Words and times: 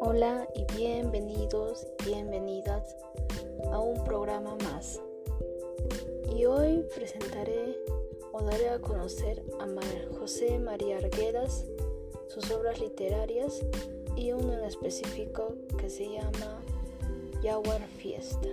Hola 0.00 0.48
y 0.54 0.64
bienvenidos, 0.74 1.86
bienvenidas 2.06 2.96
a 3.70 3.78
un 3.78 4.02
programa 4.04 4.56
más. 4.64 5.02
Y 6.34 6.46
hoy 6.46 6.86
presentaré 6.94 7.76
o 8.32 8.40
daré 8.42 8.70
a 8.70 8.78
conocer 8.78 9.42
a 9.60 9.66
José 10.18 10.58
María 10.58 10.96
Arguedas, 10.96 11.66
sus 12.28 12.50
obras 12.52 12.80
literarias 12.80 13.60
y 14.16 14.32
uno 14.32 14.54
en 14.54 14.64
específico 14.64 15.56
que 15.78 15.90
se 15.90 16.08
llama 16.08 16.62
Yaguar 17.42 17.80
Fiesta. 17.98 18.48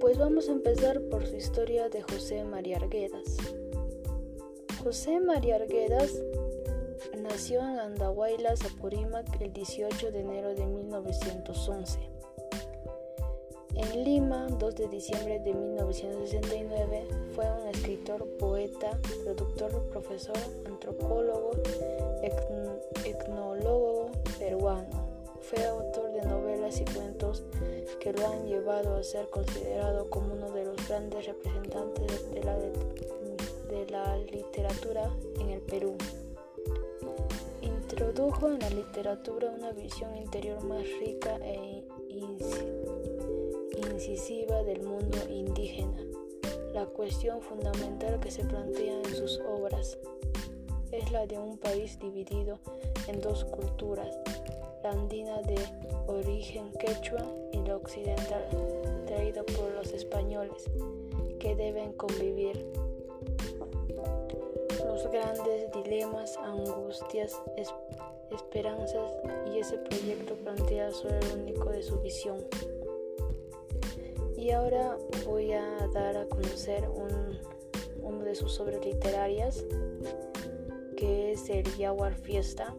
Pues 0.00 0.18
vamos 0.18 0.48
a 0.48 0.52
empezar 0.52 1.00
por 1.10 1.26
su 1.26 1.36
historia 1.36 1.88
de 1.88 2.02
José 2.02 2.44
María 2.44 2.76
Arguedas. 2.76 3.36
José 4.82 5.20
María 5.20 5.56
Arguedas 5.56 6.12
Nació 7.22 7.60
en 7.60 7.78
Andahuaylas, 7.78 8.64
Apurímac, 8.64 9.40
el 9.40 9.52
18 9.52 10.12
de 10.12 10.20
enero 10.20 10.54
de 10.54 10.66
1911. 10.66 11.98
En 13.74 14.04
Lima, 14.04 14.46
2 14.58 14.74
de 14.74 14.88
diciembre 14.88 15.38
de 15.40 15.52
1969, 15.52 17.06
fue 17.34 17.44
un 17.50 17.68
escritor, 17.68 18.26
poeta, 18.38 18.98
productor, 19.24 19.88
profesor, 19.90 20.36
antropólogo, 20.66 21.50
etnólogo 23.04 24.10
peruano. 24.38 25.08
Fue 25.40 25.64
autor 25.64 26.07
y 26.68 26.84
cuentos 26.84 27.44
que 27.98 28.12
lo 28.12 28.26
han 28.26 28.46
llevado 28.46 28.96
a 28.96 29.02
ser 29.02 29.30
considerado 29.30 30.10
como 30.10 30.34
uno 30.34 30.50
de 30.50 30.66
los 30.66 30.76
grandes 30.86 31.24
representantes 31.24 32.30
de 32.30 32.42
la, 32.44 32.58
de 32.58 33.86
la 33.90 34.18
literatura 34.18 35.10
en 35.40 35.48
el 35.48 35.60
Perú. 35.62 35.96
Introdujo 37.62 38.48
en 38.48 38.58
la 38.58 38.68
literatura 38.68 39.50
una 39.50 39.72
visión 39.72 40.14
interior 40.14 40.62
más 40.64 40.82
rica 41.00 41.38
e 41.42 41.84
incisiva 43.90 44.62
del 44.62 44.82
mundo 44.82 45.16
indígena. 45.30 45.98
La 46.74 46.84
cuestión 46.84 47.40
fundamental 47.40 48.20
que 48.20 48.30
se 48.30 48.44
plantea 48.44 49.00
en 49.04 49.14
sus 49.16 49.40
obras 49.40 49.96
es 50.92 51.10
la 51.12 51.26
de 51.26 51.38
un 51.38 51.56
país 51.56 51.98
dividido 51.98 52.58
en 53.06 53.22
dos 53.22 53.46
culturas, 53.46 54.18
andina 54.90 55.42
de 55.42 55.58
origen 56.06 56.70
quechua 56.72 57.24
y 57.52 57.58
la 57.58 57.76
occidental, 57.76 58.44
traída 59.06 59.42
por 59.42 59.70
los 59.72 59.92
españoles, 59.92 60.64
que 61.38 61.54
deben 61.54 61.92
convivir 61.92 62.66
los 64.86 65.10
grandes 65.10 65.70
dilemas, 65.72 66.36
angustias, 66.38 67.40
esperanzas 68.30 69.12
y 69.52 69.58
ese 69.58 69.78
proyecto 69.78 70.34
plantea 70.34 70.90
solo 70.92 71.14
el 71.16 71.40
único 71.40 71.70
de 71.70 71.82
su 71.82 72.00
visión. 72.00 72.38
Y 74.36 74.50
ahora 74.50 74.96
voy 75.26 75.52
a 75.52 75.88
dar 75.92 76.16
a 76.16 76.26
conocer 76.26 76.88
un, 76.88 77.38
uno 78.02 78.24
de 78.24 78.34
sus 78.34 78.60
obras 78.60 78.84
literarias, 78.84 79.64
que 80.96 81.32
es 81.32 81.48
el 81.50 81.64
Yaguar 81.76 82.14
Fiesta, 82.14 82.74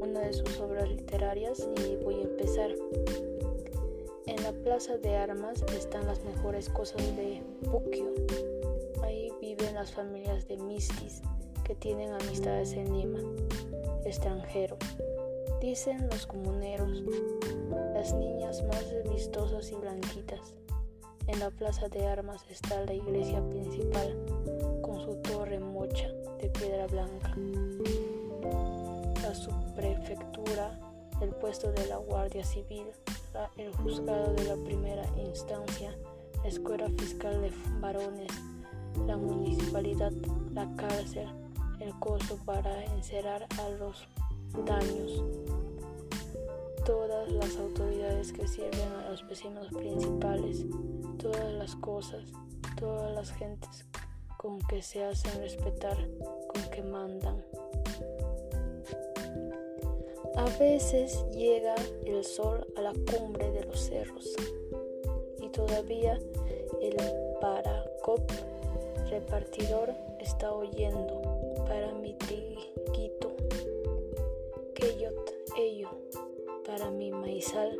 una 0.00 0.20
de 0.20 0.32
sus 0.32 0.58
obras 0.60 0.88
literarias, 0.88 1.68
y 1.86 1.96
voy 1.96 2.16
a 2.16 2.22
empezar. 2.22 2.70
En 4.26 4.42
la 4.42 4.52
plaza 4.52 4.96
de 4.98 5.16
armas 5.16 5.64
están 5.76 6.06
las 6.06 6.22
mejores 6.24 6.68
cosas 6.68 7.02
de 7.16 7.42
Puquio 7.70 8.12
viven 9.40 9.74
las 9.74 9.92
familias 9.92 10.46
de 10.46 10.56
mistis 10.56 11.22
que 11.64 11.74
tienen 11.74 12.12
amistades 12.12 12.72
en 12.72 12.96
Lima, 12.96 13.20
extranjero. 14.04 14.76
Dicen 15.60 16.08
los 16.10 16.26
comuneros, 16.26 17.02
las 17.94 18.14
niñas 18.14 18.62
más 18.64 18.84
vistosas 19.10 19.70
y 19.72 19.74
blanquitas. 19.76 20.54
En 21.26 21.40
la 21.40 21.50
plaza 21.50 21.88
de 21.88 22.06
armas 22.06 22.44
está 22.48 22.84
la 22.84 22.94
iglesia 22.94 23.42
principal 23.48 24.16
con 24.82 25.00
su 25.00 25.16
torre 25.16 25.58
mocha 25.58 26.08
de 26.40 26.48
piedra 26.50 26.86
blanca. 26.86 27.34
Subprefectura, 29.48 30.78
el 31.22 31.30
puesto 31.30 31.72
de 31.72 31.86
la 31.86 31.96
Guardia 31.96 32.44
Civil, 32.44 32.86
el 33.56 33.72
juzgado 33.76 34.34
de 34.34 34.44
la 34.44 34.56
primera 34.64 35.04
instancia, 35.16 35.96
la 36.42 36.48
escuela 36.48 36.88
fiscal 36.98 37.40
de 37.40 37.52
varones, 37.80 38.30
la 39.06 39.16
municipalidad, 39.16 40.12
la 40.52 40.68
cárcel, 40.76 41.28
el 41.80 41.98
costo 41.98 42.36
para 42.44 42.84
encerrar 42.84 43.46
a 43.58 43.68
los 43.70 44.06
daños. 44.66 45.24
Todas 46.84 47.30
las 47.32 47.56
autoridades 47.56 48.32
que 48.32 48.46
sirven 48.46 48.92
a 49.04 49.10
los 49.10 49.26
vecinos 49.28 49.68
principales, 49.68 50.66
todas 51.18 51.52
las 51.52 51.74
cosas, 51.76 52.24
todas 52.76 53.14
las 53.14 53.30
gentes 53.32 53.86
con 54.36 54.60
que 54.60 54.82
se 54.82 55.04
hacen 55.04 55.40
respetar, 55.40 55.96
con 56.48 56.70
que 56.70 56.82
mandan. 56.82 57.44
A 60.38 60.44
veces 60.56 61.24
llega 61.32 61.74
el 62.06 62.24
sol 62.24 62.64
a 62.76 62.80
la 62.80 62.92
cumbre 62.92 63.50
de 63.50 63.64
los 63.64 63.80
cerros 63.80 64.36
y 65.42 65.48
todavía 65.48 66.16
el 66.80 66.96
paracop 67.40 68.20
repartidor 69.10 69.92
está 70.20 70.52
oyendo 70.52 71.20
para 71.66 71.92
mi 71.92 72.14
triguito, 72.14 73.32
queyot 74.76 75.34
ello, 75.56 75.88
para 76.64 76.88
mi 76.88 77.10
maizal, 77.10 77.76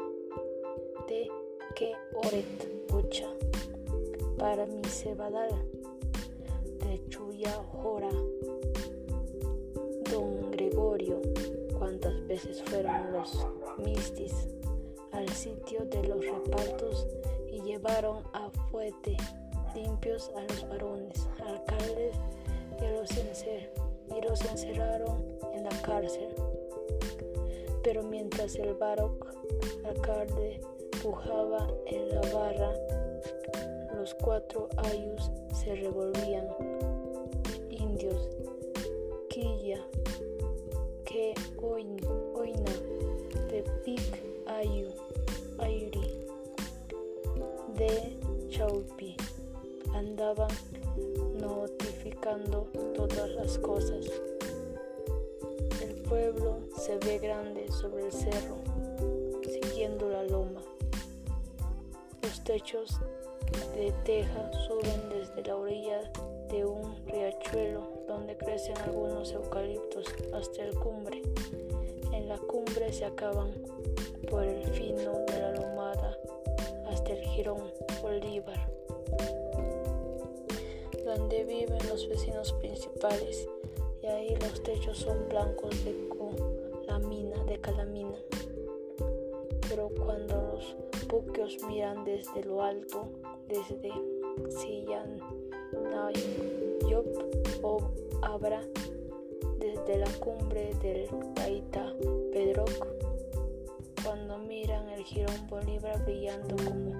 de 1.06 1.30
que 1.76 1.92
oret 2.26 2.86
pucha, 2.88 3.28
para 4.36 4.66
mi 4.66 4.84
cebadal, 4.84 5.52
de 6.80 7.08
chuya 7.08 7.52
jora, 7.70 8.10
don 10.10 10.50
Gregorio, 10.50 11.20
cuántas 12.00 12.26
veces 12.26 12.62
fueron 12.64 13.12
los 13.12 13.46
mistis 13.78 14.48
al 15.12 15.28
sitio 15.30 15.84
de 15.86 16.04
los 16.04 16.24
repartos 16.24 17.06
y 17.50 17.60
llevaron 17.62 18.22
a 18.32 18.50
fuete 18.70 19.16
limpios 19.74 20.30
a 20.36 20.42
los 20.42 20.68
varones, 20.68 21.28
alcaldes 21.44 22.16
y, 22.80 22.84
a 22.84 22.90
los 22.92 23.10
los 24.24 24.44
encerraron 24.44 25.24
en 25.54 25.64
la 25.64 25.82
cárcel. 25.82 26.28
Pero 27.82 28.02
mientras 28.02 28.54
el 28.56 28.74
baroc 28.74 29.26
alcalde 29.84 30.60
pujaba 31.02 31.68
en 31.86 32.08
la 32.10 32.20
barra, 32.32 32.72
los 33.96 34.14
cuatro 34.14 34.68
ayus 34.76 35.30
se 35.52 35.74
revolvían. 35.74 36.46
Indios, 37.70 38.28
quilla, 39.28 39.84
ayu, 44.58 44.88
ayuri, 45.58 46.10
de 47.76 48.18
chaupi 48.50 49.16
andaban 49.94 50.50
notificando 51.40 52.66
todas 52.94 53.30
las 53.30 53.56
cosas. 53.58 54.04
El 55.80 55.94
pueblo 56.02 56.58
se 56.76 56.98
ve 56.98 57.18
grande 57.18 57.70
sobre 57.70 58.06
el 58.06 58.12
cerro, 58.12 58.56
siguiendo 59.44 60.08
la 60.08 60.24
loma. 60.24 60.60
Los 62.22 62.42
techos 62.42 62.98
de 63.76 63.92
teja 64.04 64.50
suben 64.66 65.08
desde 65.08 65.44
la 65.44 65.56
orilla 65.56 66.00
de 66.50 66.64
un 66.64 66.96
riachuelo 67.06 67.88
donde 68.08 68.36
crecen 68.36 68.76
algunos 68.78 69.32
eucaliptos 69.32 70.12
hasta 70.34 70.64
el 70.64 70.74
cumbre. 70.74 71.22
En 72.18 72.28
la 72.28 72.36
cumbre 72.36 72.92
se 72.92 73.04
acaban 73.04 73.52
por 74.28 74.42
el 74.42 74.64
fino 74.72 75.12
de 75.28 75.40
la 75.40 75.52
lomada 75.52 76.18
hasta 76.90 77.12
el 77.12 77.22
jirón 77.28 77.62
Bolívar 78.02 78.68
donde 81.04 81.44
viven 81.44 81.78
los 81.88 82.08
vecinos 82.08 82.52
principales 82.54 83.48
y 84.02 84.06
ahí 84.06 84.36
los 84.36 84.62
techos 84.62 84.98
son 84.98 85.28
blancos 85.28 85.84
de 85.84 85.96
calamina, 86.86 87.44
de 87.44 87.60
calamina. 87.60 88.18
Pero 89.68 89.88
cuando 90.04 90.34
los 90.52 90.76
buqueos 91.08 91.56
miran 91.68 92.04
desde 92.04 92.42
lo 92.44 92.62
alto, 92.62 93.08
desde 93.46 93.92
Sillan, 94.50 95.18
Yop 96.90 97.06
o 97.62 97.78
Abra, 98.22 98.62
desde 99.88 100.00
la 100.00 100.12
cumbre 100.18 100.74
del 100.82 101.08
Taita 101.34 101.94
Pedroc, 102.30 102.86
cuando 104.04 104.36
miran 104.38 104.86
el 104.90 105.02
girón 105.02 105.46
Bolívar 105.48 106.04
brillando 106.04 106.56
como 106.62 106.94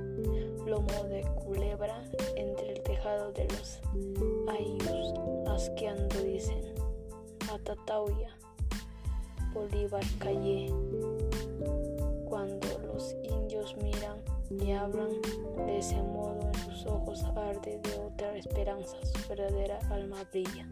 lomo 0.67 1.05
de 1.05 1.23
culebra 1.45 2.03
entre 2.37 2.73
el 2.73 2.83
tejado 2.83 3.33
de 3.33 3.47
los 3.49 3.81
ayus, 4.49 5.15
asqueando 5.49 6.19
dicen, 6.23 6.63
Atatauya, 7.53 8.35
Bolívar 9.53 10.05
callé. 10.19 10.73
Cuando 12.25 12.69
los 12.87 13.15
indios 13.23 13.77
miran 13.83 14.19
y 14.51 14.73
hablan 14.73 15.11
de 15.67 15.79
ese 15.79 15.97
modo 15.97 16.41
en 16.41 16.55
sus 16.55 16.87
ojos 16.87 17.23
arde 17.37 17.81
de 17.83 17.99
otra 17.99 18.35
esperanza, 18.37 18.97
su 19.05 19.29
verdadera 19.29 19.79
alma 19.91 20.25
brilla. 20.31 20.67